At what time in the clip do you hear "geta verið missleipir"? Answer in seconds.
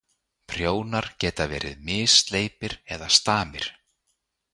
1.23-2.75